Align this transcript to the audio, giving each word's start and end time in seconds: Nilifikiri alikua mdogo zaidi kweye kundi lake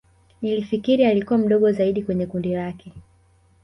Nilifikiri 0.41 1.05
alikua 1.05 1.37
mdogo 1.37 1.71
zaidi 1.71 2.03
kweye 2.03 2.25
kundi 2.25 2.53
lake 2.53 2.93